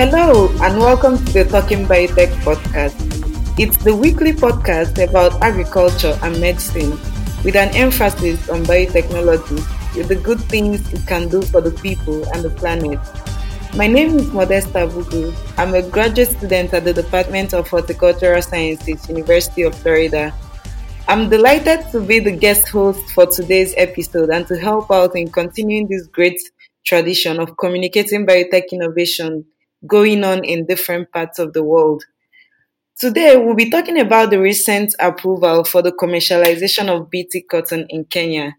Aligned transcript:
Hello, 0.00 0.48
and 0.62 0.78
welcome 0.78 1.22
to 1.26 1.32
the 1.34 1.44
Talking 1.44 1.84
Biotech 1.84 2.32
podcast. 2.40 2.96
It's 3.58 3.76
the 3.76 3.94
weekly 3.94 4.32
podcast 4.32 4.96
about 4.96 5.42
agriculture 5.42 6.18
and 6.22 6.40
medicine 6.40 6.92
with 7.44 7.54
an 7.54 7.68
emphasis 7.76 8.48
on 8.48 8.64
biotechnology 8.64 9.60
with 9.94 10.08
the 10.08 10.16
good 10.16 10.40
things 10.44 10.90
it 10.94 11.06
can 11.06 11.28
do 11.28 11.42
for 11.42 11.60
the 11.60 11.72
people 11.82 12.24
and 12.32 12.42
the 12.42 12.48
planet. 12.48 12.98
My 13.76 13.86
name 13.86 14.18
is 14.18 14.32
Modesta 14.32 14.88
Bugu. 14.88 15.36
I'm 15.58 15.74
a 15.74 15.82
graduate 15.82 16.30
student 16.30 16.72
at 16.72 16.84
the 16.84 16.94
Department 16.94 17.52
of 17.52 17.68
Horticultural 17.68 18.40
Sciences, 18.40 19.06
University 19.06 19.64
of 19.64 19.74
Florida. 19.74 20.32
I'm 21.08 21.28
delighted 21.28 21.90
to 21.92 22.00
be 22.00 22.20
the 22.20 22.32
guest 22.32 22.68
host 22.70 23.06
for 23.10 23.26
today's 23.26 23.74
episode 23.76 24.30
and 24.30 24.46
to 24.46 24.58
help 24.58 24.90
out 24.90 25.14
in 25.14 25.30
continuing 25.30 25.88
this 25.88 26.06
great 26.06 26.40
tradition 26.86 27.38
of 27.38 27.58
communicating 27.58 28.26
biotech 28.26 28.72
innovation 28.72 29.44
going 29.86 30.24
on 30.24 30.44
in 30.44 30.66
different 30.66 31.12
parts 31.12 31.38
of 31.38 31.52
the 31.52 31.62
world. 31.62 32.04
Today, 32.98 33.36
we'll 33.36 33.54
be 33.54 33.70
talking 33.70 33.98
about 33.98 34.30
the 34.30 34.38
recent 34.38 34.94
approval 35.00 35.64
for 35.64 35.80
the 35.80 35.92
commercialization 35.92 36.88
of 36.88 37.10
BT 37.10 37.42
cotton 37.42 37.86
in 37.88 38.04
Kenya. 38.04 38.56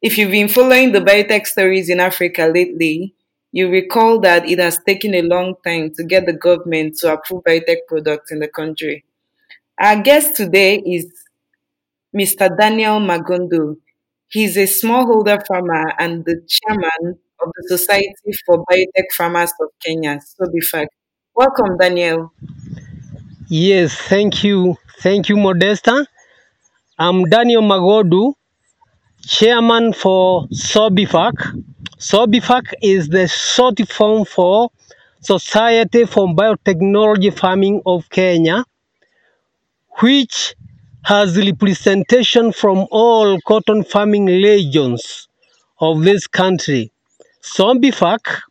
If 0.00 0.16
you've 0.16 0.30
been 0.30 0.48
following 0.48 0.92
the 0.92 1.00
biotech 1.00 1.46
stories 1.46 1.88
in 1.88 2.00
Africa 2.00 2.50
lately, 2.52 3.14
you 3.52 3.68
recall 3.70 4.20
that 4.20 4.48
it 4.48 4.58
has 4.58 4.78
taken 4.86 5.14
a 5.14 5.22
long 5.22 5.54
time 5.64 5.92
to 5.94 6.04
get 6.04 6.26
the 6.26 6.32
government 6.32 6.96
to 6.98 7.12
approve 7.12 7.44
biotech 7.44 7.86
products 7.88 8.30
in 8.30 8.38
the 8.38 8.48
country. 8.48 9.04
Our 9.78 10.00
guest 10.00 10.36
today 10.36 10.76
is 10.78 11.12
Mr. 12.16 12.56
Daniel 12.56 12.98
Magondo. 12.98 13.76
He's 14.28 14.56
a 14.56 14.64
smallholder 14.64 15.46
farmer 15.46 15.92
and 15.98 16.24
the 16.24 16.40
chairman 16.48 17.18
of 17.42 17.50
the 17.56 17.76
Society 17.76 18.32
for 18.44 18.64
Biotech 18.66 19.12
Farmers 19.16 19.52
of 19.60 19.68
Kenya, 19.84 20.18
SOBIFAC. 20.40 20.86
Welcome, 21.34 21.76
Daniel. 21.78 22.32
Yes, 23.48 23.94
thank 23.96 24.44
you. 24.44 24.76
Thank 25.00 25.28
you, 25.28 25.36
Modesta. 25.36 26.06
I'm 26.98 27.24
Daniel 27.24 27.62
Magodu, 27.62 28.34
chairman 29.26 29.92
for 29.92 30.46
SOBIFAC. 30.48 31.34
SOBIFAC 31.98 32.72
is 32.82 33.08
the 33.08 33.28
short 33.28 33.78
form 33.90 34.24
for 34.24 34.70
Society 35.20 36.06
for 36.06 36.28
Biotechnology 36.28 37.32
Farming 37.36 37.82
of 37.86 38.08
Kenya, 38.10 38.64
which 40.00 40.54
has 41.04 41.36
representation 41.36 42.52
from 42.52 42.86
all 42.90 43.40
cotton 43.42 43.84
farming 43.84 44.26
regions 44.26 45.28
of 45.80 46.02
this 46.02 46.26
country. 46.26 46.92
Zombifac 47.54 48.42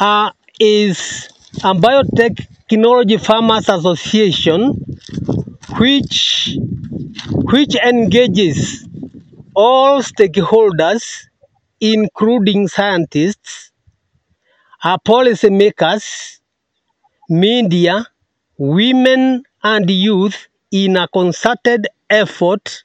uh, 0.00 0.30
is 0.60 1.28
a 1.62 1.74
biotechnology 1.74 3.18
farmers 3.20 3.68
association 3.68 4.74
which 5.78 6.56
which 7.52 7.74
engages 7.76 8.86
all 9.54 10.02
stakeholders 10.02 11.26
including 11.80 12.68
scientists, 12.68 13.72
uh, 14.82 14.98
policymakers, 14.98 16.38
media, 17.28 18.06
women 18.58 19.44
and 19.62 19.90
youth 19.90 20.48
in 20.70 20.96
a 20.96 21.08
concerted 21.08 21.88
effort 22.10 22.84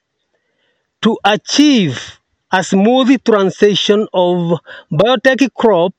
to 1.02 1.18
achieve 1.26 2.19
a 2.52 2.64
smooth 2.64 3.24
transition 3.24 4.08
of 4.14 4.60
biotech 4.92 5.54
crop 5.54 5.94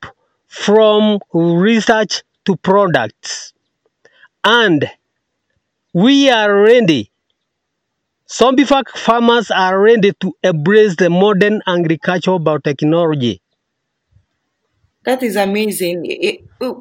from 0.47 1.21
research 1.33 2.23
to 2.45 2.57
products. 2.57 3.53
And 4.43 4.91
we 5.93 6.31
are 6.31 6.63
ready. 6.63 7.11
Sobifac 8.29 8.89
farmers 8.91 9.51
are 9.51 9.81
ready 9.81 10.13
to 10.21 10.33
embrace 10.43 10.97
the 10.97 11.11
modern 11.11 11.63
agricultural 11.67 12.41
biotechnology. 12.41 13.41
That 15.05 15.23
is 15.23 15.35
amazing. 15.35 16.05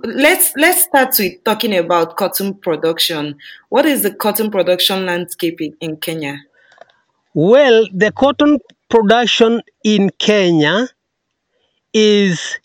let's 0.04 0.52
let's 0.58 0.84
start 0.84 1.16
with 1.18 1.44
talking 1.44 1.76
about 1.76 2.18
cotton 2.18 2.54
production. 2.54 3.38
What 3.70 3.86
is 3.86 4.04
the 4.04 4.14
cotton 4.14 4.52
production 4.52 5.06
landscape 5.06 5.60
in 5.80 5.98
Kenya? 5.98 6.38
Well, 7.34 7.88
the 7.94 8.12
cotton 8.12 8.60
production 8.90 9.62
in 9.84 10.10
Kenya 10.20 10.88
is 11.94 12.58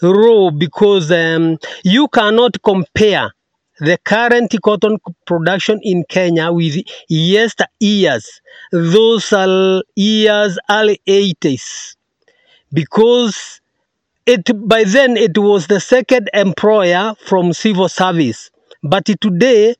low 0.00 0.50
because 0.50 1.10
um, 1.10 1.58
you 1.84 2.08
cannot 2.08 2.62
compare 2.62 3.32
the 3.78 3.98
current 4.04 4.54
cotton 4.62 4.98
production 5.26 5.80
in 5.82 6.04
Kenya 6.08 6.52
with 6.52 6.76
yester 7.08 7.66
years, 7.80 8.40
those 8.70 9.32
are 9.32 9.82
years 9.96 10.58
early 10.70 11.00
80s, 11.06 11.96
because 12.72 13.60
it 14.26 14.48
by 14.68 14.84
then 14.84 15.16
it 15.16 15.36
was 15.36 15.66
the 15.66 15.80
second 15.80 16.30
employer 16.32 17.14
from 17.26 17.52
civil 17.52 17.88
service, 17.88 18.50
but 18.84 19.06
today 19.06 19.74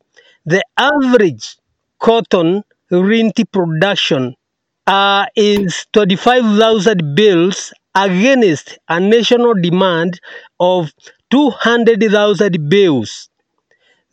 the 0.46 0.64
average 0.76 1.56
cotton 2.00 2.64
rinty 2.90 3.44
production 3.52 4.34
uh, 4.86 5.26
is 5.36 5.86
25,000 5.92 7.14
bales 7.14 7.72
against 7.94 8.78
a 8.88 8.98
national 9.00 9.54
demand 9.54 10.20
of 10.58 10.92
200,000 11.30 12.68
bales. 12.68 13.28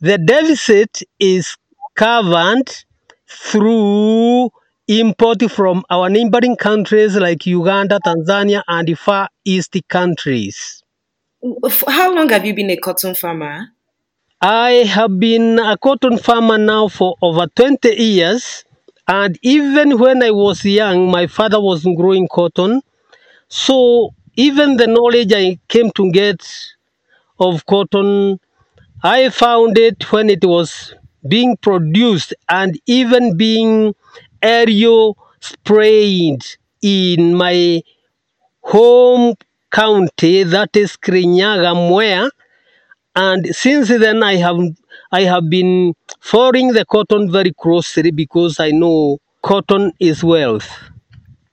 The 0.00 0.18
deficit 0.18 1.02
is 1.18 1.56
covered 1.94 2.70
through 3.28 4.50
import 4.88 5.50
from 5.50 5.84
our 5.90 6.08
neighboring 6.08 6.56
countries 6.56 7.16
like 7.16 7.46
Uganda, 7.46 8.00
Tanzania, 8.04 8.62
and 8.66 8.88
the 8.88 8.94
Far 8.94 9.28
East 9.44 9.76
countries. 9.88 10.82
How 11.88 12.14
long 12.14 12.28
have 12.30 12.44
you 12.44 12.54
been 12.54 12.70
a 12.70 12.76
cotton 12.76 13.14
farmer? 13.14 13.68
I 14.42 14.70
have 14.88 15.18
been 15.18 15.58
a 15.58 15.76
cotton 15.78 16.18
farmer 16.18 16.58
now 16.58 16.88
for 16.88 17.16
over 17.22 17.46
20 17.54 17.94
years. 17.94 18.64
And 19.10 19.38
even 19.42 19.98
when 19.98 20.22
I 20.22 20.30
was 20.30 20.64
young, 20.64 21.10
my 21.10 21.26
father 21.26 21.60
was 21.60 21.84
growing 21.84 22.28
cotton. 22.28 22.80
So 23.48 24.14
even 24.36 24.76
the 24.78 24.86
knowledge 24.88 25.32
I 25.34 25.58
came 25.68 25.90
to 25.92 26.10
get 26.12 26.40
of 27.38 27.66
cotton, 27.66 28.40
I 29.02 29.30
found 29.30 29.78
it 29.78 30.12
when 30.12 30.30
it 30.30 30.44
was 30.44 30.94
being 31.28 31.56
produced 31.58 32.34
and 32.48 32.78
even 32.86 33.36
being 33.36 33.94
aerial 34.42 35.18
sprayed 35.40 36.42
in 36.82 37.34
my 37.36 37.82
home 38.62 39.34
county, 39.70 40.44
that 40.44 40.76
is 40.76 40.96
Kirinyaga, 40.96 41.74
Mwea. 41.74 42.30
And 43.16 43.46
since 43.54 43.88
then, 43.88 44.22
I 44.22 44.36
have 44.36 44.58
I 45.12 45.22
have 45.22 45.50
been 45.50 45.94
following 46.20 46.72
the 46.72 46.84
cotton 46.84 47.30
very 47.30 47.52
closely 47.52 48.10
because 48.10 48.60
I 48.60 48.70
know 48.70 49.18
cotton 49.42 49.92
is 49.98 50.22
wealth. 50.22 50.70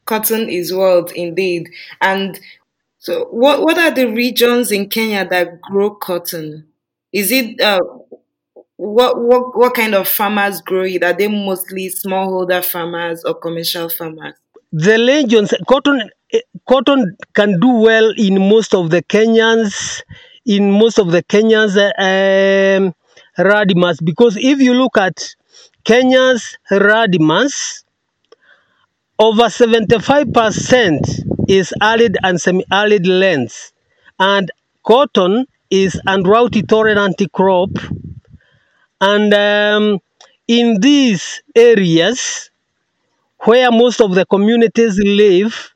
Cotton 0.05 0.49
is 0.49 0.73
wealth 0.73 1.11
indeed. 1.13 1.69
And 2.01 2.39
so, 2.99 3.25
what 3.25 3.61
what 3.61 3.77
are 3.77 3.91
the 3.91 4.05
regions 4.05 4.71
in 4.71 4.89
Kenya 4.89 5.27
that 5.27 5.61
grow 5.61 5.91
cotton? 5.91 6.67
Is 7.11 7.31
it 7.31 7.59
uh, 7.59 7.79
what 8.75 9.19
what 9.19 9.57
what 9.57 9.73
kind 9.73 9.95
of 9.95 10.07
farmers 10.07 10.61
grow 10.61 10.83
it? 10.83 11.03
Are 11.03 11.13
they 11.13 11.27
mostly 11.27 11.89
smallholder 11.89 12.63
farmers 12.63 13.23
or 13.23 13.33
commercial 13.33 13.89
farmers? 13.89 14.35
The 14.71 14.97
regions 14.97 15.53
cotton 15.67 16.09
eh, 16.31 16.41
cotton 16.67 17.17
can 17.33 17.59
do 17.59 17.69
well 17.69 18.13
in 18.17 18.39
most 18.49 18.75
of 18.75 18.91
the 18.91 19.01
Kenyans 19.01 20.01
in 20.45 20.71
most 20.71 20.99
of 20.99 21.11
the 21.11 21.23
Kenyans 21.23 21.75
um, 21.97 22.93
Radimas 23.37 24.03
because 24.03 24.37
if 24.37 24.59
you 24.59 24.73
look 24.73 24.97
at 24.97 25.35
Kenya's 25.83 26.57
Radimas, 26.71 27.83
over 29.19 29.43
75% 29.43 30.99
is 31.47 31.73
arid 31.81 32.17
and 32.23 32.39
semi-arid 32.39 33.07
lands, 33.07 33.73
and 34.19 34.51
cotton 34.83 35.45
is 35.69 35.99
drought 36.23 36.55
tolerant 36.67 37.21
crop. 37.31 37.69
And 38.99 39.33
um, 39.33 39.99
in 40.47 40.79
these 40.81 41.41
areas 41.55 42.51
where 43.43 43.71
most 43.71 44.01
of 44.01 44.15
the 44.15 44.25
communities 44.25 44.99
live, 44.99 45.73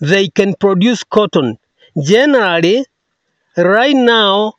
they 0.00 0.28
can 0.28 0.54
produce 0.54 1.02
cotton. 1.04 1.58
Generally, 2.00 2.86
right 3.56 3.96
now, 3.96 4.54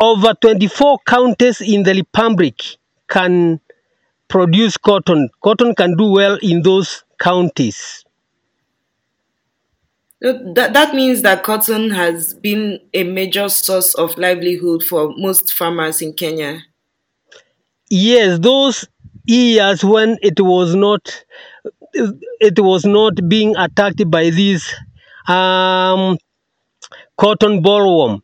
over 0.00 0.34
24 0.34 0.98
counties 1.06 1.60
in 1.60 1.82
the 1.82 1.94
Republic 1.94 2.60
can 3.08 3.60
produce 4.28 4.76
cotton. 4.76 5.28
Cotton 5.42 5.74
can 5.74 5.96
do 5.96 6.10
well 6.12 6.38
in 6.42 6.62
those 6.62 7.04
counties. 7.20 8.04
That, 10.20 10.72
that 10.74 10.94
means 10.94 11.22
that 11.22 11.42
cotton 11.42 11.90
has 11.90 12.34
been 12.34 12.80
a 12.94 13.04
major 13.04 13.48
source 13.48 13.94
of 13.94 14.16
livelihood 14.18 14.82
for 14.82 15.12
most 15.16 15.52
farmers 15.52 16.00
in 16.02 16.12
Kenya. 16.14 16.62
Yes, 17.90 18.38
those 18.38 18.86
years 19.26 19.84
when 19.84 20.18
it 20.22 20.40
was 20.40 20.74
not 20.74 21.24
it 21.94 22.58
was 22.58 22.84
not 22.84 23.14
being 23.28 23.54
attacked 23.56 24.08
by 24.10 24.30
this 24.30 24.72
um, 25.28 26.16
cotton 27.18 27.62
bollworm. 27.62 28.20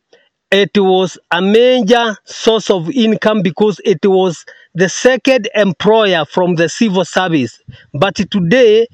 It 0.51 0.71
was 0.77 1.17
a 1.31 1.41
major 1.41 2.17
source 2.25 2.69
of 2.69 2.89
income 2.91 3.41
because 3.41 3.79
it 3.85 4.05
was 4.05 4.45
the 4.75 4.89
second 4.89 5.47
employer 5.55 6.25
from 6.25 6.55
the 6.55 6.67
civil 6.69 7.05
service. 7.05 7.59
But 7.93 8.15
today, 8.15 8.87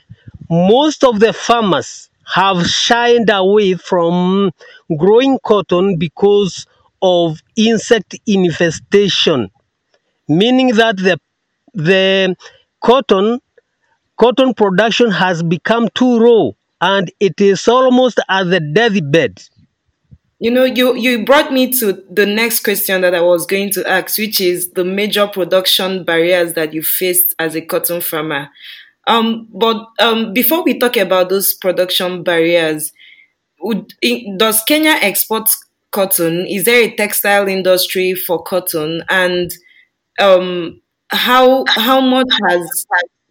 most 0.49 1.03
of 1.03 1.19
the 1.19 1.33
farmers 1.33 2.09
have 2.25 2.67
shied 2.67 3.29
away 3.29 3.73
from 3.75 4.51
growing 4.97 5.39
cotton 5.43 5.97
because 5.97 6.65
of 7.01 7.39
insect 7.55 8.15
infestation, 8.27 9.49
meaning 10.29 10.69
that 10.75 10.97
the 10.97 11.19
the 11.73 12.35
cotton 12.81 13.39
cotton 14.17 14.53
production 14.55 15.11
has 15.11 15.43
become 15.43 15.89
too 15.95 16.19
raw 16.19 16.51
and 16.81 17.11
it 17.19 17.41
is 17.41 17.67
almost 17.67 18.19
at 18.29 18.45
the 18.45 18.59
deathbed. 18.61 19.41
You 20.43 20.51
know, 20.51 20.65
you, 20.65 20.93
you 20.97 21.23
brought 21.23 21.53
me 21.53 21.71
to 21.79 22.03
the 22.11 22.25
next 22.25 22.65
question 22.65 22.99
that 22.99 23.15
I 23.15 23.21
was 23.21 23.45
going 23.45 23.69
to 23.71 23.89
ask, 23.89 24.17
which 24.17 24.41
is 24.41 24.71
the 24.71 24.83
major 24.83 25.25
production 25.25 26.03
barriers 26.03 26.51
that 26.55 26.73
you 26.73 26.83
faced 26.83 27.33
as 27.39 27.55
a 27.55 27.61
cotton 27.61 28.01
farmer. 28.01 28.49
Um, 29.07 29.47
but 29.53 29.87
um, 29.99 30.33
before 30.33 30.61
we 30.65 30.77
talk 30.77 30.97
about 30.97 31.29
those 31.29 31.53
production 31.53 32.23
barriers, 32.23 32.91
would, 33.61 33.93
does 34.35 34.61
Kenya 34.63 34.97
export 34.99 35.49
cotton? 35.91 36.45
Is 36.45 36.65
there 36.65 36.89
a 36.89 36.93
textile 36.93 37.47
industry 37.47 38.13
for 38.13 38.43
cotton? 38.43 39.01
And 39.07 39.49
um, 40.19 40.81
how 41.07 41.63
how 41.69 42.01
much 42.01 42.27
has 42.49 42.85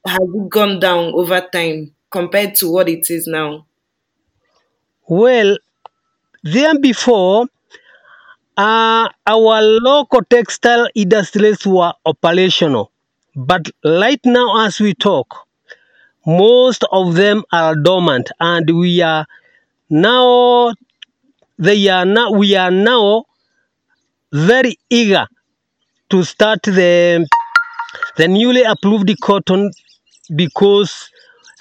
has 0.06 0.18
it 0.18 0.48
gone 0.48 0.80
down 0.80 1.12
over 1.12 1.46
time 1.52 1.92
compared 2.10 2.54
to 2.54 2.72
what 2.72 2.88
it 2.88 3.10
is 3.10 3.26
now? 3.26 3.66
Well, 5.06 5.58
then 6.44 6.80
before, 6.80 7.46
uh, 8.56 9.08
our 9.26 9.62
local 9.62 10.22
textile 10.28 10.88
industries 10.94 11.66
were 11.66 11.92
operational. 12.04 12.90
But 13.34 13.70
right 13.84 14.20
now, 14.24 14.66
as 14.66 14.80
we 14.80 14.94
talk, 14.94 15.46
most 16.26 16.84
of 16.92 17.14
them 17.14 17.44
are 17.52 17.76
dormant 17.76 18.30
and 18.40 18.68
we 18.78 19.02
are 19.02 19.26
now 19.90 20.74
they 21.58 21.88
are 21.88 22.06
now 22.06 22.32
we 22.32 22.56
are 22.56 22.70
now 22.70 23.24
very 24.32 24.76
eager 24.90 25.26
to 26.10 26.24
start 26.24 26.62
the 26.64 27.26
the 28.18 28.28
newly 28.28 28.62
approved 28.64 29.10
cotton 29.22 29.70
because 30.36 31.10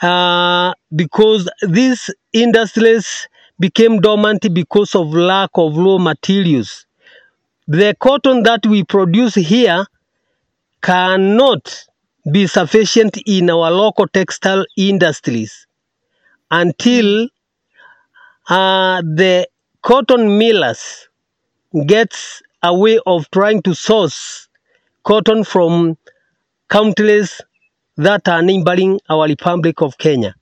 uh, 0.01 0.73
because 0.95 1.49
these 1.67 2.09
industries 2.33 3.27
became 3.61 4.01
dormant 4.01 4.53
because 4.53 4.95
of 4.95 5.13
lack 5.13 5.51
of 5.55 5.77
raw 5.77 5.97
materials. 5.99 6.85
The 7.67 7.95
cotton 7.99 8.43
that 8.43 8.65
we 8.67 8.83
produce 8.83 9.35
here 9.35 9.85
cannot 10.81 11.85
be 12.31 12.47
sufficient 12.47 13.17
in 13.25 13.49
our 13.49 13.71
local 13.71 14.07
textile 14.07 14.65
industries 14.77 15.67
until 16.51 17.29
uh, 18.49 19.01
the 19.01 19.47
cotton 19.81 20.37
millers 20.37 21.07
gets 21.87 22.41
a 22.63 22.75
way 22.77 22.99
of 23.05 23.29
trying 23.31 23.61
to 23.63 23.73
source 23.73 24.47
cotton 25.03 25.43
from 25.43 25.97
countries 26.69 27.41
that 27.97 28.27
are 28.27 28.41
neighboring 28.41 28.99
our 29.09 29.27
Republic 29.27 29.81
of 29.81 29.97
Kenya. 29.97 30.35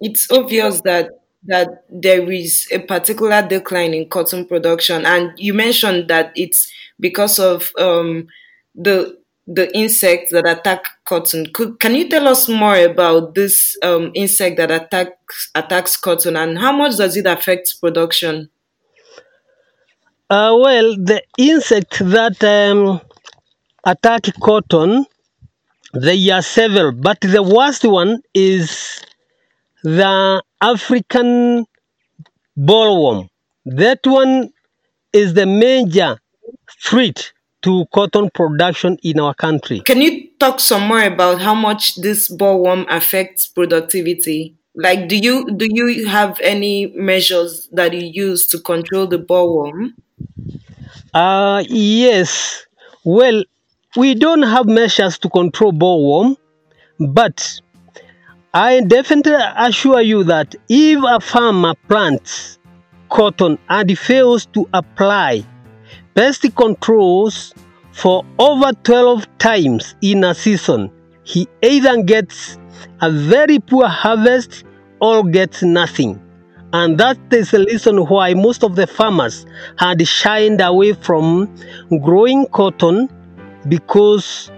It's 0.00 0.30
obvious 0.30 0.80
that 0.82 1.10
that 1.46 1.84
there 1.90 2.30
is 2.30 2.66
a 2.72 2.78
particular 2.78 3.46
decline 3.46 3.92
in 3.92 4.08
cotton 4.08 4.46
production, 4.46 5.04
and 5.04 5.32
you 5.36 5.52
mentioned 5.52 6.08
that 6.08 6.32
it's 6.34 6.72
because 6.98 7.38
of 7.38 7.72
um, 7.78 8.28
the 8.74 9.18
the 9.46 9.74
insect 9.76 10.30
that 10.30 10.46
attack 10.46 10.86
cotton. 11.04 11.46
Could, 11.52 11.78
can 11.78 11.94
you 11.94 12.08
tell 12.08 12.26
us 12.28 12.48
more 12.48 12.76
about 12.76 13.34
this 13.34 13.76
um, 13.82 14.10
insect 14.14 14.56
that 14.56 14.70
attacks 14.70 15.50
attacks 15.54 15.96
cotton 15.96 16.36
and 16.36 16.58
how 16.58 16.72
much 16.72 16.96
does 16.96 17.16
it 17.16 17.26
affect 17.26 17.80
production? 17.80 18.48
Uh, 20.30 20.56
well, 20.58 20.96
the 20.96 21.22
insect 21.38 21.98
that 21.98 22.42
um, 22.42 23.00
attack 23.84 24.22
cotton, 24.40 25.04
there 25.92 26.34
are 26.34 26.42
several, 26.42 26.92
but 26.92 27.20
the 27.20 27.42
worst 27.42 27.84
one 27.84 28.22
is 28.32 29.04
the 29.84 30.42
African 30.62 31.66
bollworm. 32.58 33.28
That 33.66 34.00
one 34.04 34.50
is 35.12 35.34
the 35.34 35.46
major 35.46 36.18
threat 36.82 37.32
to 37.62 37.84
cotton 37.94 38.30
production 38.30 38.98
in 39.02 39.20
our 39.20 39.34
country. 39.34 39.80
Can 39.80 40.00
you 40.00 40.28
talk 40.40 40.60
some 40.60 40.86
more 40.86 41.02
about 41.02 41.40
how 41.40 41.54
much 41.54 41.96
this 41.96 42.30
bollworm 42.34 42.86
affects 42.88 43.46
productivity? 43.46 44.56
Like, 44.74 45.08
do 45.08 45.16
you 45.16 45.50
do 45.56 45.66
you 45.70 46.08
have 46.08 46.40
any 46.40 46.88
measures 46.96 47.68
that 47.72 47.92
you 47.92 48.10
use 48.12 48.48
to 48.48 48.58
control 48.58 49.06
the 49.06 49.18
bollworm? 49.18 49.92
Uh, 51.12 51.62
yes. 51.68 52.66
Well, 53.04 53.44
we 53.96 54.14
don't 54.14 54.42
have 54.42 54.66
measures 54.66 55.18
to 55.18 55.28
control 55.28 55.72
bollworm, 55.72 56.36
but 56.98 57.60
I 58.56 58.82
definitely 58.82 59.34
assure 59.56 60.00
you 60.00 60.22
that 60.24 60.54
if 60.68 61.02
a 61.02 61.18
farmer 61.18 61.74
plants 61.88 62.60
cotton 63.10 63.58
and 63.68 63.98
fails 63.98 64.46
to 64.54 64.68
apply 64.72 65.44
pest 66.14 66.46
controls 66.54 67.52
for 67.90 68.24
over 68.38 68.70
12 68.84 69.38
times 69.38 69.96
in 70.02 70.22
a 70.22 70.36
season, 70.36 70.92
he 71.24 71.48
either 71.62 72.00
gets 72.04 72.56
a 73.00 73.10
very 73.10 73.58
poor 73.58 73.88
harvest 73.88 74.62
or 75.00 75.24
gets 75.24 75.64
nothing. 75.64 76.22
And 76.72 76.96
that 76.98 77.18
is 77.32 77.50
the 77.50 77.64
reason 77.64 78.06
why 78.06 78.34
most 78.34 78.62
of 78.62 78.76
the 78.76 78.86
farmers 78.86 79.46
had 79.78 80.06
shied 80.06 80.60
away 80.60 80.92
from 80.92 81.52
growing 82.04 82.46
cotton 82.46 83.08
because 83.68 84.52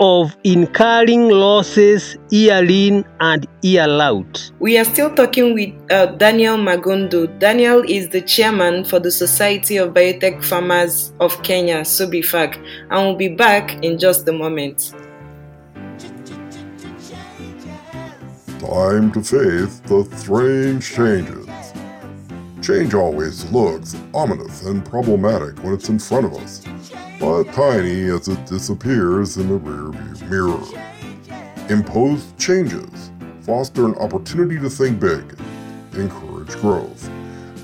of 0.00 0.36
incurring 0.44 1.28
losses 1.28 2.16
year 2.30 2.64
in 2.68 3.04
and 3.20 3.46
year 3.62 3.88
out. 3.88 4.50
We 4.58 4.78
are 4.78 4.84
still 4.84 5.14
talking 5.14 5.54
with 5.54 5.72
uh, 5.90 6.06
Daniel 6.16 6.56
Magondo. 6.56 7.26
Daniel 7.38 7.82
is 7.88 8.08
the 8.10 8.20
chairman 8.20 8.84
for 8.84 8.98
the 8.98 9.10
Society 9.10 9.76
of 9.76 9.94
Biotech 9.94 10.44
Farmers 10.44 11.12
of 11.20 11.42
Kenya, 11.42 11.80
SOBIFAK, 11.80 12.56
and 12.90 13.06
we'll 13.06 13.16
be 13.16 13.28
back 13.28 13.82
in 13.82 13.98
just 13.98 14.28
a 14.28 14.32
moment. 14.32 14.94
Time 18.60 19.12
to 19.12 19.22
face 19.22 19.78
the 19.80 20.08
strange 20.16 20.92
changes. 20.92 21.46
Change 22.62 22.94
always 22.94 23.50
looks 23.52 23.94
ominous 24.12 24.62
and 24.62 24.84
problematic 24.84 25.62
when 25.62 25.74
it's 25.74 25.88
in 25.88 25.98
front 25.98 26.26
of 26.26 26.34
us 26.34 26.64
but 27.18 27.44
tiny 27.52 28.04
as 28.10 28.28
it 28.28 28.44
disappears 28.46 29.36
in 29.36 29.48
the 29.48 29.58
rearview 29.58 30.30
mirror. 30.30 31.70
Imposed 31.70 32.36
changes 32.38 33.10
foster 33.40 33.86
an 33.86 33.94
opportunity 33.96 34.58
to 34.58 34.68
think 34.68 35.00
big, 35.00 35.38
encourage 35.94 36.54
growth, 36.56 37.08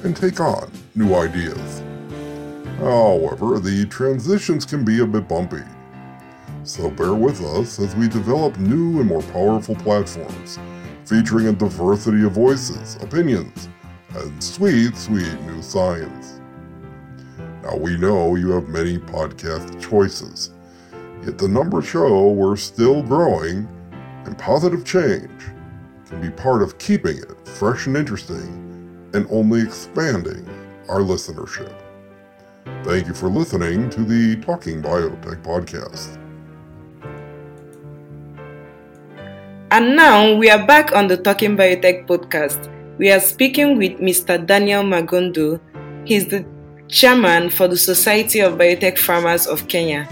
and 0.05 0.17
take 0.17 0.41
on 0.41 0.71
new 0.95 1.15
ideas. 1.15 1.83
However, 2.79 3.59
the 3.59 3.87
transitions 3.87 4.65
can 4.65 4.85
be 4.85 5.01
a 5.01 5.07
bit 5.07 5.29
bumpy. 5.29 5.63
So 6.65 6.91
bear 6.91 7.15
with 7.15 7.41
us 7.43 7.79
as 7.79 7.95
we 7.97 8.09
develop 8.09 8.59
new 8.59 9.01
and 9.01 9.09
more 9.09 9.23
powerful 9.23 9.75
platforms 9.77 10.59
featuring 11.05 11.49
a 11.49 11.53
diversity 11.53 12.25
of 12.25 12.33
voices, 12.33 12.97
opinions, 13.03 13.69
and 14.15 14.43
sweet, 14.43 14.97
sweet 14.97 15.41
new 15.43 15.61
science. 15.63 16.42
Now 17.63 17.77
we 17.77 17.97
know 17.97 18.35
you 18.35 18.51
have 18.51 18.69
many 18.69 18.99
podcast 18.99 19.81
choices, 19.81 20.51
yet 21.25 21.39
the 21.39 21.47
numbers 21.47 21.87
show 21.87 22.29
we're 22.29 22.57
still 22.57 23.03
growing, 23.03 23.69
and 24.25 24.37
positive 24.37 24.85
change 24.85 25.31
can 26.07 26.21
be 26.21 26.31
part 26.31 26.63
of 26.63 26.79
keeping 26.79 27.19
it 27.19 27.49
fresh 27.49 27.87
and 27.87 27.97
interesting 27.97 29.11
and 29.15 29.27
only 29.31 29.63
expanding 29.63 30.49
our 30.89 31.01
listenership. 31.01 31.73
Thank 32.83 33.07
you 33.07 33.15
for 33.15 33.29
listening 33.29 33.89
to 33.91 34.03
the 34.03 34.37
Talking 34.43 34.83
Biotech 34.83 35.43
podcast. 35.45 36.19
And 39.71 39.95
now 39.97 40.35
we 40.35 40.51
are 40.51 40.67
back 40.67 40.95
on 40.95 41.07
the 41.07 41.17
Talking 41.17 41.57
Biotech 41.57 42.07
podcast. 42.07 42.69
We 42.99 43.11
are 43.13 43.21
speaking 43.21 43.79
with 43.79 43.93
Mr. 44.01 44.45
Daniel 44.45 44.83
Magondo. 44.83 45.61
He's 46.05 46.27
the 46.27 46.45
chairman 46.93 47.49
for 47.49 47.67
the 47.67 47.77
Society 47.77 48.41
of 48.41 48.55
Biotech 48.55 48.99
Farmers 48.99 49.47
of 49.47 49.67
Kenya. 49.67 50.07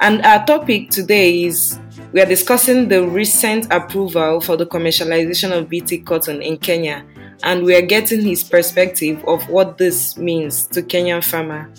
And 0.00 0.20
our 0.22 0.44
topic 0.44 0.90
today 0.90 1.44
is 1.44 1.78
we 2.12 2.20
are 2.20 2.26
discussing 2.26 2.88
the 2.88 3.06
recent 3.06 3.72
approval 3.72 4.40
for 4.40 4.56
the 4.56 4.66
commercialization 4.66 5.56
of 5.56 5.68
BT 5.68 5.98
cotton 5.98 6.42
in 6.42 6.58
Kenya. 6.58 7.06
And 7.44 7.64
we 7.64 7.74
are 7.76 7.82
getting 7.82 8.20
his 8.20 8.42
perspective 8.42 9.24
of 9.26 9.48
what 9.48 9.78
this 9.78 10.18
means 10.18 10.66
to 10.68 10.82
Kenyan 10.82 11.24
farmer. 11.24 11.70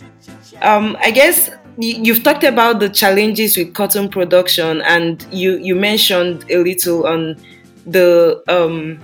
Um, 0.62 0.96
I 1.02 1.12
guess 1.12 1.50
you've 1.78 2.24
talked 2.24 2.44
about 2.44 2.80
the 2.80 2.90
challenges 2.90 3.58
with 3.58 3.74
cotton 3.74 4.10
production, 4.10 4.82
and 4.82 5.26
you 5.32 5.58
you 5.58 5.76
mentioned 5.76 6.46
a 6.50 6.58
little 6.58 7.08
on 7.08 7.36
the 7.86 8.44
um, 8.48 9.00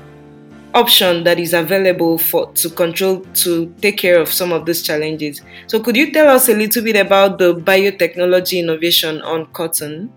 option 0.73 1.23
that 1.23 1.39
is 1.39 1.53
available 1.53 2.17
for 2.17 2.51
to 2.53 2.69
control 2.69 3.21
to 3.35 3.73
take 3.81 3.97
care 3.97 4.19
of 4.19 4.31
some 4.31 4.51
of 4.51 4.65
these 4.65 4.81
challenges. 4.81 5.41
So, 5.67 5.79
could 5.79 5.95
you 5.95 6.11
tell 6.11 6.27
us 6.27 6.49
a 6.49 6.53
little 6.53 6.83
bit 6.83 6.95
about 6.95 7.37
the 7.37 7.55
biotechnology 7.55 8.59
innovation 8.59 9.21
on 9.21 9.47
cotton? 9.53 10.11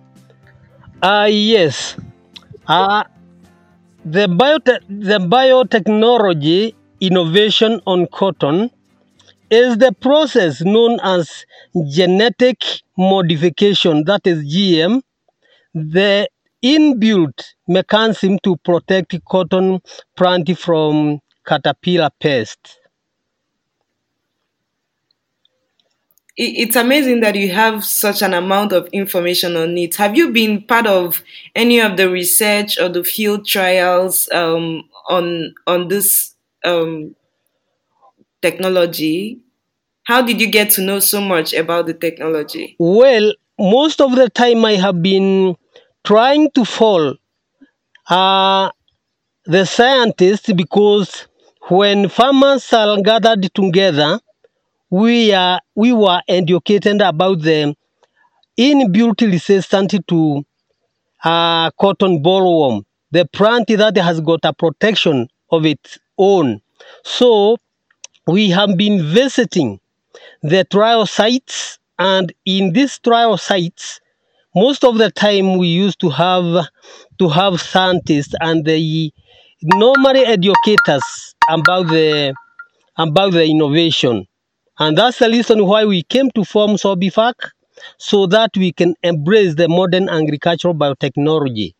Uh, 1.03 1.29
yes. 1.31 1.97
Uh, 2.67 3.05
the, 4.05 4.27
biote- 4.27 4.81
the 4.89 5.19
biotechnology 5.19 6.75
innovation 7.01 7.81
on 7.87 8.07
cotton 8.07 8.71
is 9.51 9.77
the 9.79 9.93
process 9.93 10.63
known 10.63 10.99
as 11.03 11.45
genetic 11.89 12.63
modification, 12.97 14.05
that 14.05 14.27
is 14.27 14.45
GM, 14.45 15.03
the 15.75 16.29
inbuilt 16.65 17.45
mechanism 17.69 18.39
to 18.43 18.57
protect 18.57 19.15
cotton 19.29 19.81
plant 20.17 20.59
from 20.59 21.21
caterpillar 21.47 22.11
pest. 22.21 22.79
It's 26.37 26.75
amazing 26.75 27.21
that 27.21 27.37
you 27.37 27.53
have 27.53 27.85
such 27.85 28.21
an 28.21 28.35
amount 28.35 28.73
of 28.73 28.89
information 28.89 29.55
on 29.57 29.79
it. 29.79 29.95
Have 29.97 30.17
you 30.17 30.33
been 30.33 30.63
part 30.63 30.87
of 30.87 31.23
any 31.55 31.81
of 31.81 31.97
the 31.97 32.11
research 32.11 32.77
or 32.77 32.89
the 32.89 33.05
field 33.05 33.47
trials 33.47 34.29
um, 34.33 34.89
on 35.09 35.55
on 35.69 35.87
this 35.87 36.35
um, 36.65 37.15
technology? 38.43 39.39
How 40.05 40.23
did 40.23 40.41
you 40.41 40.49
get 40.49 40.71
to 40.71 40.83
know 40.83 40.99
so 40.99 41.21
much 41.21 41.55
about 41.55 41.87
the 41.87 41.95
technology? 41.95 42.75
Well, 42.81 43.33
most 43.57 44.01
of 44.01 44.17
the 44.17 44.29
time 44.29 44.65
I 44.65 44.73
have 44.73 45.03
been 45.03 45.57
trying 46.05 46.51
to 46.53 46.65
follow 46.65 47.17
uh, 48.09 48.71
the 49.47 49.65
scientists 49.67 50.53
because 50.53 51.27
when 51.69 52.09
farmers 52.09 52.73
are 52.73 53.01
gathered 53.03 53.53
together, 53.55 54.21
we 54.91 55.33
are 55.35 55.61
we 55.75 55.93
were 55.93 56.23
educated 56.29 57.01
about 57.03 57.43
the 57.43 57.75
inbuilt 58.59 59.21
resistance 59.23 59.95
to 60.09 60.45
uh, 61.25 61.71
cotton 61.73 62.23
bollworm, 62.23 62.85
the 63.11 63.25
plant 63.27 63.69
that 63.69 63.97
has 63.97 64.21
got 64.21 64.41
a 64.45 64.53
protection 64.53 65.29
of 65.51 65.65
its 65.67 65.99
own. 66.19 66.61
So 67.05 67.59
we 68.27 68.51
have 68.51 68.77
been 68.77 69.03
visiting 69.05 69.81
the 70.43 70.65
trial 70.65 71.07
sites, 71.07 71.79
and 71.99 72.33
in 72.45 72.73
these 72.73 72.99
trial 72.99 73.37
sites, 73.39 74.01
most 74.55 74.85
of 74.85 74.99
the 74.99 75.11
time 75.11 75.59
we 75.59 75.69
used 75.69 76.01
to 76.01 76.11
have 76.11 76.67
to 77.19 77.29
have 77.29 77.61
scientists 77.61 78.35
and 78.41 78.65
the 78.65 79.13
normally 79.63 80.21
educators 80.25 81.35
about 81.49 81.89
the 81.89 82.35
about 82.99 83.33
the 83.33 83.45
innovation. 83.45 84.27
And 84.79 84.99
that's 84.99 85.19
the 85.21 85.29
reason 85.29 85.67
why 85.67 85.85
we 85.85 86.03
came 86.05 86.31
to 86.33 86.45
form 86.45 86.73
SOBIFAC, 86.73 87.35
so 87.99 88.27
that 88.27 88.51
we 88.57 88.73
can 88.73 88.95
embrace 89.03 89.55
the 89.57 89.69
modern 89.69 90.09
agricultural 90.09 90.75
biotechnology. 90.75 91.73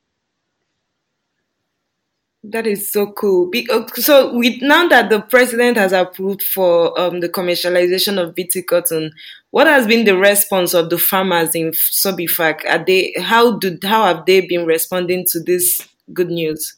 That 2.47 2.67
is 2.67 2.91
so 2.91 3.11
cool. 3.13 3.51
Uh, 3.71 3.87
so, 3.95 4.37
with 4.37 4.61
now 4.61 4.87
that 4.89 5.09
the 5.09 5.23
president 5.23 5.79
has 5.79 5.95
approved 5.95 6.43
for 6.43 6.99
um, 7.01 7.21
the 7.21 7.29
commercialization 7.29 8.23
of 8.23 8.35
BT 8.35 8.65
cotton, 8.65 9.13
what 9.51 9.67
has 9.67 9.87
been 9.87 10.05
the 10.05 10.19
response 10.19 10.75
of 10.75 10.91
the 10.91 10.99
farmers 10.99 11.55
in 11.55 11.71
Sobifac? 11.71 12.67
Are 12.69 12.85
they 12.85 13.15
how 13.19 13.57
do 13.57 13.79
how 13.83 14.05
have 14.05 14.27
they 14.27 14.43
been 14.43 14.67
responding 14.67 15.25
to 15.29 15.41
this 15.41 15.89
good 16.13 16.29
news? 16.29 16.77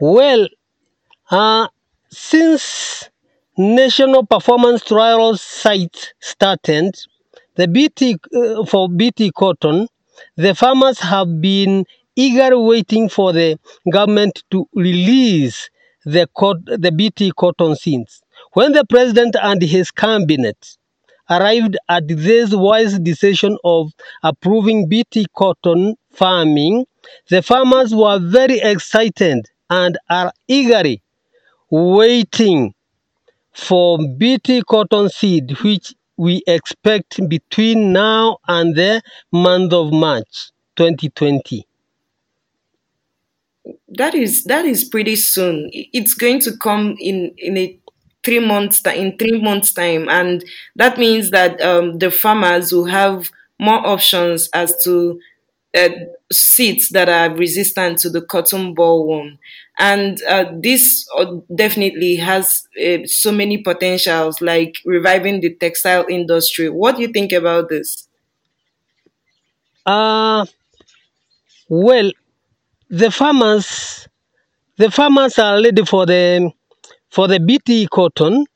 Well, 0.00 0.48
uh, 1.30 1.68
since 2.08 3.10
national 3.58 4.24
performance 4.24 4.82
trials 4.82 5.42
site 5.42 6.14
started, 6.20 6.94
the 7.56 7.68
BT 7.68 8.16
uh, 8.34 8.64
for 8.64 8.88
BT 8.88 9.30
cotton, 9.32 9.88
the 10.36 10.54
farmers 10.54 11.00
have 11.00 11.42
been 11.42 11.84
eagerly 12.16 12.62
waiting 12.62 13.08
for 13.08 13.32
the 13.32 13.58
government 13.90 14.42
to 14.50 14.66
release 14.74 15.68
the, 16.04 16.28
the 16.78 16.92
BT 16.92 17.32
cotton 17.36 17.76
seeds. 17.76 18.22
When 18.52 18.72
the 18.72 18.84
president 18.84 19.36
and 19.42 19.60
his 19.62 19.90
cabinet 19.90 20.76
arrived 21.30 21.76
at 21.88 22.06
this 22.08 22.54
wise 22.54 22.98
decision 22.98 23.56
of 23.64 23.92
approving 24.22 24.88
BT 24.88 25.26
cotton 25.34 25.96
farming, 26.10 26.86
the 27.28 27.42
farmers 27.42 27.94
were 27.94 28.18
very 28.18 28.58
excited 28.60 29.46
and 29.70 29.98
are 30.10 30.32
eagerly 30.48 31.02
waiting 31.70 32.74
for 33.52 33.98
BT 34.18 34.62
cotton 34.62 35.08
seed, 35.08 35.52
which 35.62 35.94
we 36.16 36.42
expect 36.46 37.26
between 37.28 37.92
now 37.92 38.38
and 38.48 38.74
the 38.76 39.02
month 39.32 39.72
of 39.72 39.92
March 39.92 40.50
2020 40.76 41.66
that 43.88 44.14
is 44.14 44.44
that 44.44 44.64
is 44.64 44.84
pretty 44.84 45.16
soon. 45.16 45.70
It's 45.72 46.14
going 46.14 46.40
to 46.40 46.56
come 46.56 46.96
in 47.00 47.34
in 47.38 47.56
a 47.56 47.78
three 48.24 48.40
months 48.40 48.80
in 48.86 49.16
three 49.18 49.40
months 49.40 49.72
time, 49.72 50.08
and 50.08 50.44
that 50.76 50.98
means 50.98 51.30
that 51.30 51.60
um, 51.60 51.98
the 51.98 52.10
farmers 52.10 52.72
will 52.72 52.86
have 52.86 53.30
more 53.58 53.86
options 53.86 54.48
as 54.52 54.82
to 54.84 55.20
uh, 55.76 55.88
seeds 56.32 56.90
that 56.90 57.08
are 57.08 57.34
resistant 57.34 57.98
to 57.98 58.10
the 58.10 58.22
cotton 58.22 58.74
bollworm. 58.74 59.38
And 59.78 60.22
uh, 60.24 60.46
this 60.60 61.06
uh, 61.16 61.36
definitely 61.54 62.16
has 62.16 62.66
uh, 62.84 62.98
so 63.06 63.32
many 63.32 63.58
potentials, 63.58 64.40
like 64.40 64.76
reviving 64.84 65.40
the 65.40 65.54
textile 65.54 66.06
industry. 66.08 66.68
What 66.70 66.96
do 66.96 67.02
you 67.02 67.08
think 67.08 67.32
about 67.32 67.68
this? 67.68 68.08
Uh, 69.86 70.44
well, 71.68 72.10
the 72.88 73.10
farmers 73.10 74.08
the 74.78 74.90
farmers 74.90 75.38
are 75.38 75.62
ready 75.62 75.84
for 75.84 76.06
the 76.06 76.50
for 77.10 77.28
the 77.28 77.40
BT 77.40 77.86
cotton 77.88 78.46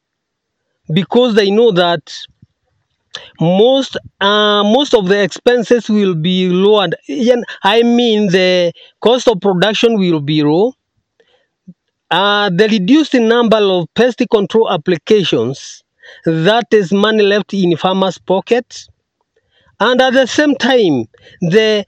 because 0.92 1.34
they 1.34 1.50
know 1.50 1.70
that 1.72 2.02
most 3.40 3.96
uh, 4.20 4.62
most 4.62 4.94
of 4.94 5.08
the 5.08 5.20
expenses 5.22 5.88
will 5.88 6.14
be 6.14 6.48
lowered. 6.48 6.94
I 7.62 7.82
mean 7.82 8.28
the 8.30 8.72
cost 9.00 9.28
of 9.28 9.40
production 9.40 9.98
will 9.98 10.20
be 10.20 10.42
low. 10.42 10.72
Uh, 12.10 12.48
the 12.50 12.68
reduced 12.68 13.14
number 13.14 13.58
of 13.58 13.86
pest 13.94 14.22
control 14.30 14.70
applications 14.70 15.82
that 16.24 16.64
is 16.72 16.90
money 16.92 17.22
left 17.22 17.52
in 17.52 17.76
farmers' 17.76 18.18
pockets. 18.18 18.88
And 19.80 20.00
at 20.00 20.14
the 20.14 20.26
same 20.26 20.56
time, 20.56 21.06
the 21.40 21.84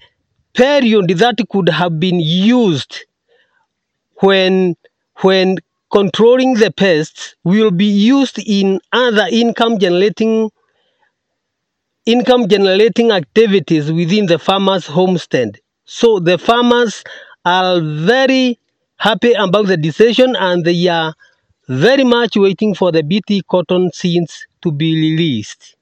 period 0.54 1.09
that 1.19 1.37
could 1.50 1.69
have 1.69 1.99
been 2.00 2.21
used 2.21 3.04
when 4.21 4.76
when 5.23 5.57
controlling 5.92 6.54
the 6.54 6.71
pests 6.71 7.35
will 7.45 7.71
be 7.71 7.87
used 7.87 8.38
in 8.38 8.80
other 8.92 9.26
income 9.30 9.78
generating 9.78 10.50
income 12.07 12.47
generating 12.49 13.11
activities 13.11 13.90
within 13.92 14.26
the 14.26 14.38
farmers' 14.38 14.87
homestead. 14.87 15.59
So 15.85 16.19
the 16.19 16.37
farmers 16.38 17.02
are 17.45 17.80
very 17.80 18.59
happy 18.97 19.33
about 19.33 19.66
the 19.66 19.76
decision 19.76 20.37
and 20.37 20.64
they 20.64 20.87
are 20.88 21.14
very 21.69 22.04
much 22.04 22.37
waiting 22.37 22.75
for 22.75 22.92
the 22.92 23.02
BT 23.02 23.42
cotton 23.49 23.90
seeds 23.92 24.47
to 24.62 24.73
be 24.73 24.95
released. 24.95 25.76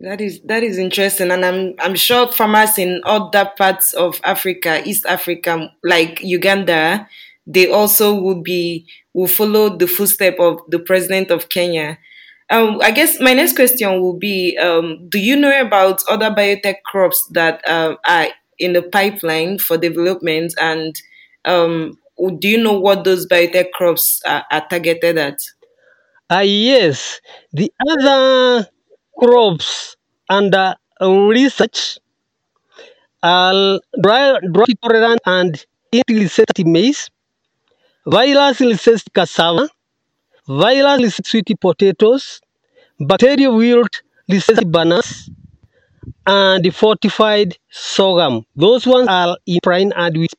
That 0.00 0.20
is 0.20 0.40
that 0.44 0.62
is 0.62 0.76
interesting, 0.76 1.30
and 1.30 1.44
I'm 1.44 1.74
I'm 1.78 1.94
sure 1.94 2.30
farmers 2.30 2.78
in 2.78 3.00
other 3.04 3.50
parts 3.56 3.94
of 3.94 4.20
Africa, 4.24 4.82
East 4.84 5.06
Africa, 5.06 5.70
like 5.84 6.20
Uganda, 6.20 7.08
they 7.46 7.70
also 7.70 8.14
will 8.14 8.42
be 8.42 8.86
will 9.14 9.28
follow 9.28 9.76
the 9.76 9.86
footstep 9.86 10.38
of 10.40 10.60
the 10.68 10.80
president 10.80 11.30
of 11.30 11.48
Kenya. 11.48 11.98
Um, 12.50 12.80
I 12.82 12.90
guess 12.90 13.20
my 13.20 13.34
next 13.34 13.54
question 13.56 14.00
will 14.00 14.18
be: 14.18 14.58
um, 14.58 15.08
Do 15.08 15.18
you 15.18 15.36
know 15.36 15.58
about 15.60 16.02
other 16.10 16.30
biotech 16.30 16.82
crops 16.84 17.26
that 17.32 17.66
uh, 17.66 17.94
are 18.06 18.26
in 18.58 18.72
the 18.72 18.82
pipeline 18.82 19.58
for 19.58 19.78
development, 19.78 20.54
and 20.60 20.94
um, 21.44 21.96
do 22.40 22.48
you 22.48 22.58
know 22.62 22.78
what 22.78 23.04
those 23.04 23.26
biotech 23.26 23.70
crops 23.72 24.20
are, 24.26 24.44
are 24.50 24.66
targeted 24.68 25.18
at? 25.18 25.38
Ah, 26.30 26.40
yes. 26.40 27.20
The 27.52 27.72
other 27.88 28.68
crops 29.18 29.96
under 30.28 30.74
uh, 31.00 31.10
research 31.10 31.98
are 33.22 33.80
dry, 34.02 34.38
dry 34.52 34.64
tolerant 34.82 35.20
and 35.26 35.64
resistant 36.08 36.58
maize, 36.66 37.10
virus 38.06 38.60
resistant 38.60 39.14
cassava, 39.14 39.68
virus 40.48 41.02
resistant 41.02 41.26
sweet 41.26 41.60
potatoes, 41.60 42.40
bacteria 43.00 43.50
wilt 43.52 44.02
resistant 44.28 44.72
bananas, 44.72 45.30
and 46.26 46.74
fortified 46.74 47.56
sorghum. 47.70 48.44
Those 48.56 48.86
ones 48.86 49.08
are 49.08 49.36
in 49.46 49.58
prime 49.62 49.92
and 49.96 50.16
wheat. 50.16 50.32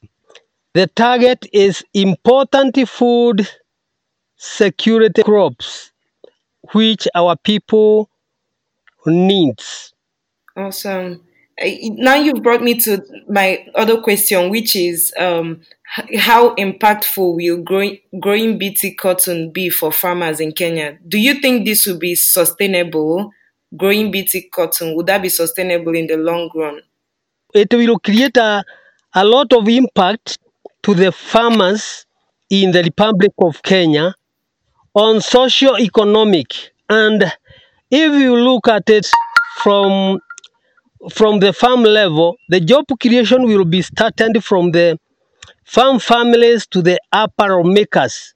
The 0.74 0.88
target 0.88 1.48
is 1.54 1.84
important 1.94 2.78
food 2.90 3.48
security 4.38 5.24
crops, 5.24 5.92
which 6.74 7.08
our 7.16 7.36
people 7.38 8.10
needs. 9.06 9.94
Awesome. 10.56 11.22
Now 11.58 12.16
you've 12.16 12.44
brought 12.44 12.62
me 12.62 12.78
to 12.82 13.02
my 13.30 13.66
other 13.76 14.02
question, 14.02 14.50
which 14.50 14.76
is 14.76 15.14
um, 15.18 15.62
how 16.18 16.54
impactful 16.56 17.36
will 17.36 17.64
growing, 17.64 18.00
growing 18.20 18.58
BT 18.58 18.96
cotton 18.96 19.52
be 19.52 19.70
for 19.70 19.92
farmers 19.92 20.40
in 20.40 20.52
Kenya? 20.52 20.98
Do 21.08 21.18
you 21.18 21.36
think 21.36 21.66
this 21.66 21.86
will 21.86 22.00
be 22.00 22.16
sustainable? 22.16 23.32
Growing 23.76 24.12
BT 24.12 24.50
cotton, 24.50 24.96
would 24.96 25.06
that 25.08 25.22
be 25.22 25.30
sustainable 25.30 25.96
in 25.96 26.08
the 26.08 26.18
long 26.18 26.50
run? 26.56 26.82
It 27.54 27.74
will 27.74 28.00
create 28.00 28.38
a, 28.38 28.64
a 29.14 29.26
lot 29.26 29.54
of 29.54 29.68
impact 29.68 30.38
to 30.84 30.94
the 30.94 31.12
farmers 31.12 32.06
in 32.50 32.72
the 32.72 32.84
Republic 32.84 33.32
of 33.40 33.62
Kenya 33.64 34.14
on 34.94 35.20
socio-economic 35.20 36.48
and 36.90 37.32
if 37.92 38.14
you 38.22 38.36
look 38.36 38.68
at 38.68 38.90
it 38.90 39.08
from 39.64 40.20
from 41.12 41.40
the 41.40 41.54
farm 41.54 41.84
level, 41.84 42.36
the 42.50 42.60
job 42.60 42.86
creation 43.02 43.44
will 43.46 43.66
be 43.66 43.82
started 43.82 44.44
from 44.44 44.72
the 44.72 45.00
farm 45.66 46.00
families 46.00 46.68
to 46.68 46.82
the 46.82 47.00
apparel 47.14 47.64
makers, 47.64 48.34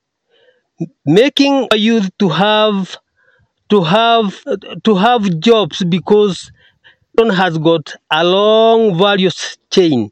making 1.06 1.68
a 1.72 1.78
youth 1.78 2.10
to 2.20 2.30
have 2.30 2.98
to 3.70 3.84
have 3.84 4.44
to 4.84 4.96
have 4.96 5.40
jobs 5.40 5.84
because 5.86 6.52
has 7.34 7.58
got 7.58 7.96
a 8.12 8.24
long 8.24 8.98
value 8.98 9.30
chain. 9.72 10.10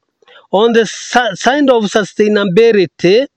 On 0.51 0.73
the 0.73 0.85
side 0.85 1.69
of 1.69 1.83
sustainability, 1.85 3.27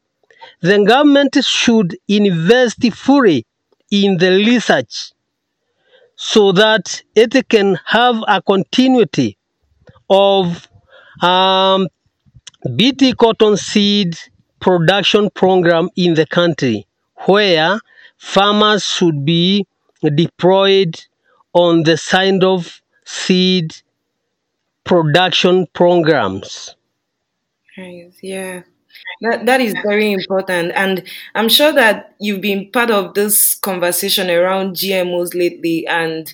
the 0.62 0.84
government 0.84 1.36
should 1.44 1.96
invest 2.08 2.82
fully 2.94 3.46
in 3.90 4.18
the 4.18 4.30
research 4.46 5.12
so 6.22 6.52
that 6.52 7.02
it 7.14 7.48
can 7.48 7.78
have 7.86 8.22
a 8.28 8.42
continuity 8.42 9.38
of 10.10 10.68
um, 11.22 11.88
BT 12.76 13.14
cotton 13.14 13.56
seed 13.56 14.18
production 14.60 15.30
program 15.30 15.88
in 15.96 16.12
the 16.12 16.26
country 16.26 16.86
where 17.26 17.80
farmers 18.18 18.84
should 18.84 19.24
be 19.24 19.66
deployed 20.14 21.00
on 21.54 21.84
the 21.84 21.96
side 21.96 22.44
of 22.44 22.82
seed 23.06 23.74
production 24.84 25.68
programs. 25.72 26.76
Yeah. 28.20 28.64
That, 29.22 29.46
that 29.46 29.60
is 29.60 29.74
very 29.84 30.12
important. 30.12 30.72
And 30.74 31.04
I'm 31.34 31.48
sure 31.48 31.72
that 31.72 32.14
you've 32.20 32.40
been 32.40 32.70
part 32.70 32.90
of 32.90 33.14
this 33.14 33.54
conversation 33.54 34.30
around 34.30 34.76
GMOs 34.76 35.34
lately, 35.34 35.86
and 35.86 36.32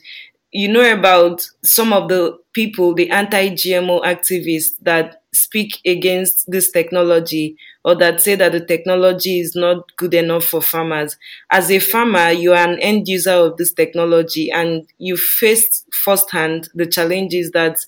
you 0.52 0.68
know 0.68 0.92
about 0.92 1.46
some 1.64 1.92
of 1.92 2.08
the 2.08 2.38
people, 2.52 2.94
the 2.94 3.10
anti 3.10 3.50
GMO 3.50 4.02
activists 4.04 4.76
that 4.82 5.22
speak 5.34 5.80
against 5.84 6.50
this 6.50 6.70
technology 6.70 7.56
or 7.84 7.94
that 7.94 8.20
say 8.22 8.34
that 8.34 8.52
the 8.52 8.64
technology 8.64 9.38
is 9.38 9.54
not 9.54 9.94
good 9.96 10.14
enough 10.14 10.44
for 10.44 10.62
farmers. 10.62 11.16
As 11.50 11.70
a 11.70 11.78
farmer, 11.78 12.30
you 12.30 12.52
are 12.52 12.66
an 12.68 12.78
end 12.80 13.06
user 13.06 13.32
of 13.32 13.58
this 13.58 13.72
technology 13.72 14.50
and 14.50 14.86
you 14.98 15.16
faced 15.16 15.84
firsthand 15.92 16.68
the 16.74 16.86
challenges 16.86 17.50
that 17.50 17.78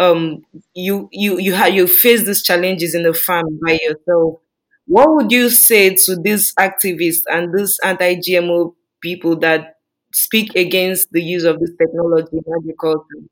um, 0.00 0.42
you 0.74 1.08
you 1.12 1.38
you 1.38 1.54
have 1.54 1.74
you 1.74 1.86
face 1.86 2.24
these 2.24 2.42
challenges 2.42 2.94
in 2.94 3.04
the 3.04 3.14
farm 3.14 3.60
by 3.64 3.78
yourself. 3.82 4.40
What 4.86 5.08
would 5.14 5.32
you 5.32 5.50
say 5.50 5.94
to 5.94 6.16
these 6.16 6.54
activists 6.56 7.22
and 7.30 7.54
these 7.56 7.78
anti-GMO 7.84 8.74
people 9.02 9.36
that 9.40 9.76
speak 10.12 10.56
against 10.56 11.12
the 11.12 11.22
use 11.22 11.44
of 11.44 11.60
this 11.60 11.70
technology 11.78 12.38
in 12.38 12.44
agriculture? 12.58 13.22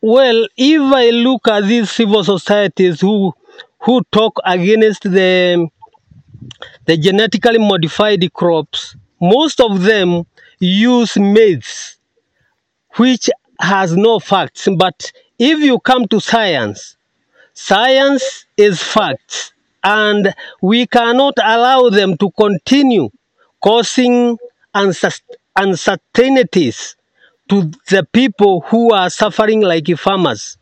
Well, 0.00 0.48
if 0.56 0.80
I 0.92 1.10
look 1.10 1.48
at 1.48 1.64
these 1.64 1.90
civil 1.90 2.24
societies 2.24 3.00
who 3.00 3.32
who 3.82 4.02
talk 4.12 4.38
against 4.44 5.02
the 5.04 5.68
the 6.86 6.96
genetically 6.96 7.58
modified 7.58 8.32
crops, 8.32 8.96
most 9.20 9.60
of 9.60 9.82
them 9.82 10.24
use 10.58 11.16
myths, 11.16 11.98
which 12.96 13.30
has 13.60 13.96
no 13.96 14.18
facts. 14.18 14.68
But 14.76 15.12
if 15.38 15.60
you 15.60 15.78
come 15.80 16.06
to 16.08 16.20
science, 16.20 16.96
science 17.54 18.46
is 18.56 18.82
facts, 18.82 19.52
and 19.84 20.34
we 20.62 20.86
cannot 20.86 21.34
allow 21.42 21.88
them 21.90 22.16
to 22.18 22.30
continue 22.32 23.10
causing 23.62 24.38
uncertainties 25.56 26.96
to 27.48 27.70
the 27.88 28.06
people 28.12 28.62
who 28.68 28.92
are 28.92 29.10
suffering 29.10 29.60
like 29.60 29.88
farmers. 29.98 30.58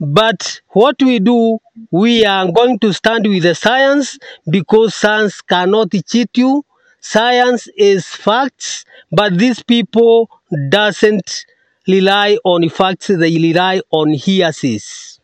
But 0.00 0.60
what 0.70 0.96
we 1.02 1.18
do, 1.20 1.58
we 1.90 2.24
are 2.24 2.50
going 2.50 2.78
to 2.80 2.92
stand 2.92 3.26
with 3.28 3.44
the 3.44 3.54
science 3.54 4.18
because 4.50 4.94
science 4.94 5.40
cannot 5.42 5.92
cheat 6.06 6.30
you. 6.36 6.64
Science 7.00 7.68
is 7.76 8.06
facts, 8.06 8.84
but 9.10 9.38
these 9.38 9.62
people 9.62 10.30
doesn't 10.70 11.44
rely 11.86 12.38
on 12.44 12.68
facts, 12.68 13.08
they 13.08 13.36
rely 13.38 13.80
on 13.90 14.14
hearsays. 14.14 15.20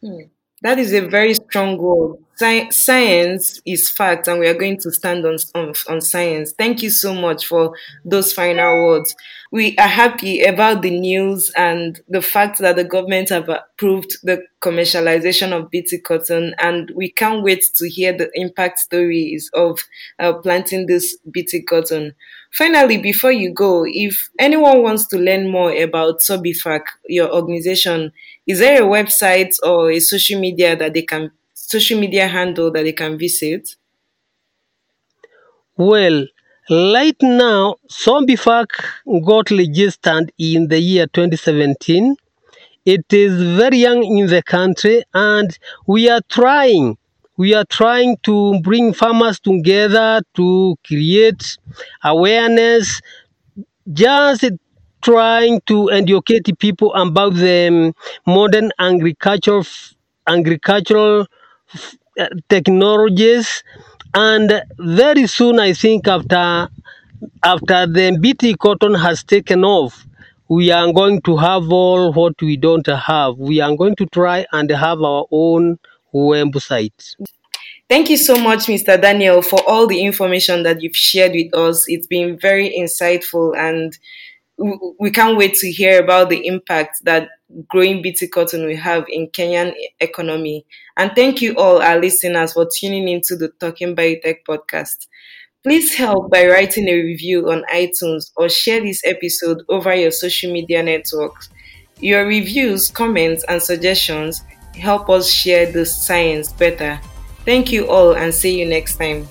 Hmm. 0.00 0.22
That 0.62 0.78
is 0.78 0.92
a 0.94 1.00
very 1.00 1.34
strong 1.34 1.76
word. 1.78 2.23
Sci- 2.36 2.68
science 2.70 3.60
is 3.64 3.88
fact, 3.88 4.26
and 4.26 4.40
we 4.40 4.48
are 4.48 4.54
going 4.58 4.76
to 4.78 4.90
stand 4.90 5.24
on, 5.24 5.36
on, 5.54 5.72
on 5.88 6.00
science. 6.00 6.52
Thank 6.52 6.82
you 6.82 6.90
so 6.90 7.14
much 7.14 7.46
for 7.46 7.76
those 8.04 8.32
final 8.32 8.86
words. 8.86 9.14
We 9.52 9.76
are 9.78 9.86
happy 9.86 10.42
about 10.42 10.82
the 10.82 10.90
news 10.90 11.50
and 11.56 12.00
the 12.08 12.20
fact 12.20 12.58
that 12.58 12.74
the 12.74 12.82
government 12.82 13.28
have 13.28 13.48
approved 13.48 14.16
the 14.24 14.42
commercialization 14.60 15.52
of 15.52 15.70
BT 15.70 16.00
cotton, 16.00 16.54
and 16.58 16.90
we 16.96 17.08
can't 17.12 17.44
wait 17.44 17.62
to 17.76 17.88
hear 17.88 18.12
the 18.12 18.28
impact 18.34 18.80
stories 18.80 19.48
of 19.54 19.78
uh, 20.18 20.32
planting 20.32 20.86
this 20.86 21.16
BT 21.30 21.62
cotton. 21.62 22.14
Finally, 22.52 22.98
before 22.98 23.32
you 23.32 23.52
go, 23.52 23.84
if 23.86 24.28
anyone 24.40 24.82
wants 24.82 25.06
to 25.08 25.18
learn 25.18 25.48
more 25.48 25.72
about 25.72 26.20
Sobifac, 26.20 26.82
your 27.08 27.32
organization, 27.32 28.12
is 28.46 28.58
there 28.58 28.82
a 28.82 28.86
website 28.86 29.54
or 29.62 29.90
a 29.92 30.00
social 30.00 30.40
media 30.40 30.74
that 30.74 30.94
they 30.94 31.02
can 31.02 31.30
social 31.68 31.98
media 32.00 32.26
handle 32.28 32.70
that 32.72 32.82
they 32.82 32.92
can 32.92 33.18
visit? 33.18 33.76
Well, 35.76 36.26
right 36.70 37.16
now, 37.22 37.76
Sobifac 37.90 38.68
got 39.24 39.50
registered 39.50 40.32
in 40.38 40.68
the 40.68 40.78
year 40.78 41.06
2017. 41.06 42.16
It 42.84 43.06
is 43.12 43.42
very 43.56 43.78
young 43.78 44.04
in 44.04 44.26
the 44.26 44.42
country, 44.42 45.02
and 45.14 45.56
we 45.86 46.08
are 46.08 46.20
trying 46.28 46.96
we 47.36 47.52
are 47.52 47.64
trying 47.64 48.16
to 48.22 48.60
bring 48.60 48.92
farmers 48.92 49.40
together 49.40 50.20
to 50.34 50.76
create 50.86 51.58
awareness 52.04 53.00
just 53.92 54.44
trying 55.02 55.60
to 55.66 55.90
educate 55.90 56.46
people 56.58 56.94
about 56.94 57.34
the 57.34 57.92
modern 58.26 58.70
agricultural 58.78 59.64
agricultural 60.26 61.26
technologies 62.48 63.62
and 64.14 64.62
very 64.78 65.26
soon 65.26 65.58
i 65.58 65.72
think 65.72 66.06
after 66.06 66.68
after 67.42 67.86
the 67.86 68.16
bt 68.20 68.54
cotton 68.54 68.94
has 68.94 69.24
taken 69.24 69.64
off 69.64 70.06
we 70.48 70.70
are 70.70 70.92
going 70.92 71.20
to 71.22 71.36
have 71.36 71.70
all 71.70 72.12
what 72.12 72.40
we 72.40 72.56
don't 72.56 72.86
have 72.86 73.36
we 73.38 73.60
are 73.60 73.74
going 73.76 73.96
to 73.96 74.06
try 74.06 74.46
and 74.52 74.70
have 74.70 75.00
our 75.02 75.26
own 75.30 75.78
website 76.12 77.14
Thank 77.86 78.08
you 78.08 78.16
so 78.16 78.36
much, 78.36 78.60
Mr. 78.60 79.00
Daniel, 79.00 79.42
for 79.42 79.60
all 79.68 79.86
the 79.86 80.00
information 80.00 80.62
that 80.62 80.80
you've 80.80 80.96
shared 80.96 81.32
with 81.32 81.54
us. 81.54 81.84
It's 81.86 82.06
been 82.06 82.38
very 82.38 82.70
insightful, 82.70 83.54
and 83.54 83.96
we 84.98 85.10
can't 85.10 85.36
wait 85.36 85.54
to 85.56 85.70
hear 85.70 86.02
about 86.02 86.30
the 86.30 86.46
impact 86.46 87.00
that 87.04 87.28
growing 87.68 88.02
BT 88.02 88.28
cotton 88.28 88.66
we 88.66 88.76
have 88.76 89.04
in 89.08 89.28
Kenyan 89.28 89.72
economy. 90.00 90.64
And 90.96 91.12
thank 91.14 91.42
you 91.42 91.54
all, 91.56 91.82
our 91.82 92.00
listeners, 92.00 92.52
for 92.52 92.68
tuning 92.78 93.08
into 93.08 93.36
the 93.36 93.48
Talking 93.60 93.94
Biotech 93.94 94.38
podcast. 94.48 95.06
Please 95.62 95.94
help 95.94 96.30
by 96.30 96.46
writing 96.46 96.88
a 96.88 97.02
review 97.02 97.50
on 97.50 97.64
iTunes 97.72 98.30
or 98.36 98.48
share 98.48 98.80
this 98.80 99.00
episode 99.04 99.62
over 99.68 99.94
your 99.94 100.10
social 100.10 100.52
media 100.52 100.82
networks. 100.82 101.48
Your 102.00 102.26
reviews, 102.26 102.90
comments, 102.90 103.44
and 103.48 103.62
suggestions 103.62 104.42
help 104.76 105.08
us 105.08 105.30
share 105.30 105.70
the 105.70 105.86
science 105.86 106.52
better. 106.52 107.00
Thank 107.44 107.72
you 107.72 107.88
all 107.88 108.14
and 108.14 108.34
see 108.34 108.58
you 108.58 108.66
next 108.66 108.96
time. 108.96 109.26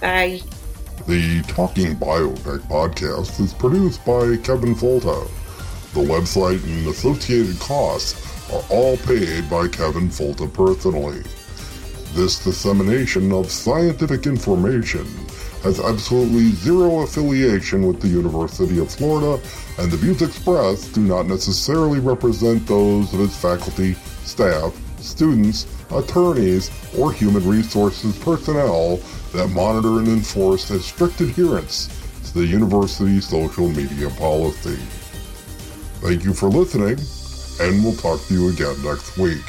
Bye. 0.00 0.40
The 1.06 1.42
Talking 1.48 1.96
Biotech 1.96 2.60
podcast 2.68 3.40
is 3.40 3.54
produced 3.54 4.04
by 4.04 4.36
Kevin 4.38 4.74
Folta. 4.74 5.26
The 5.94 6.00
website 6.00 6.62
and 6.64 6.86
associated 6.86 7.58
costs 7.60 8.50
are 8.52 8.62
all 8.70 8.96
paid 8.98 9.48
by 9.48 9.68
Kevin 9.68 10.10
Folta 10.10 10.52
personally. 10.52 11.22
This 12.12 12.42
dissemination 12.44 13.32
of 13.32 13.50
scientific 13.50 14.26
information 14.26 15.06
has 15.62 15.80
absolutely 15.80 16.50
zero 16.50 17.00
affiliation 17.00 17.86
with 17.86 18.00
the 18.00 18.08
University 18.08 18.78
of 18.78 18.90
Florida, 18.90 19.42
and 19.78 19.90
the 19.90 19.96
views 19.96 20.22
expressed 20.22 20.94
do 20.94 21.00
not 21.00 21.26
necessarily 21.26 22.00
represent 22.00 22.66
those 22.66 23.12
of 23.14 23.20
its 23.20 23.36
faculty, 23.36 23.94
staff, 24.24 24.74
students, 25.00 25.66
attorneys, 25.90 26.70
or 26.98 27.12
human 27.12 27.46
resources 27.48 28.16
personnel 28.18 29.00
that 29.32 29.48
monitor 29.48 29.98
and 29.98 30.08
enforce 30.08 30.70
a 30.70 30.80
strict 30.80 31.20
adherence 31.20 31.88
to 32.24 32.40
the 32.40 32.46
university's 32.46 33.26
social 33.26 33.68
media 33.68 34.10
policy. 34.10 34.78
Thank 36.00 36.24
you 36.24 36.32
for 36.32 36.48
listening, 36.48 36.96
and 37.60 37.84
we'll 37.84 37.96
talk 37.96 38.24
to 38.26 38.34
you 38.34 38.50
again 38.50 38.80
next 38.84 39.18
week. 39.18 39.42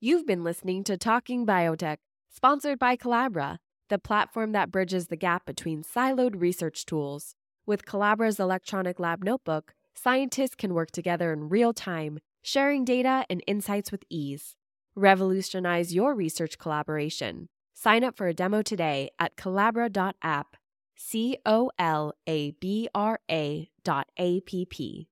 You've 0.00 0.26
been 0.26 0.44
listening 0.44 0.84
to 0.84 0.98
Talking 0.98 1.46
Biotech, 1.46 1.96
sponsored 2.28 2.78
by 2.78 2.98
Colabra, 2.98 3.56
the 3.88 3.98
platform 3.98 4.52
that 4.52 4.70
bridges 4.70 5.06
the 5.06 5.16
gap 5.16 5.46
between 5.46 5.82
siloed 5.82 6.38
research 6.38 6.84
tools. 6.84 7.34
With 7.64 7.86
Colabra's 7.86 8.38
electronic 8.38 9.00
lab 9.00 9.24
notebook, 9.24 9.72
scientists 9.94 10.54
can 10.54 10.74
work 10.74 10.90
together 10.90 11.32
in 11.32 11.48
real 11.48 11.72
time, 11.72 12.18
sharing 12.42 12.84
data 12.84 13.24
and 13.30 13.42
insights 13.46 13.90
with 13.90 14.04
ease. 14.10 14.54
Revolutionize 14.94 15.94
your 15.94 16.14
research 16.14 16.58
collaboration. 16.58 17.48
Sign 17.76 18.04
up 18.04 18.16
for 18.16 18.28
a 18.28 18.34
demo 18.34 18.62
today 18.62 19.10
at 19.18 19.36
Colabra.app, 19.36 20.56
C 20.94 21.38
O 21.44 21.72
L 21.76 22.14
A 22.26 22.52
B 22.52 22.88
R 22.94 23.18
A 23.28 23.68
dot 23.82 24.06
A 24.16 24.40
P 24.42 24.64
P. 24.64 25.08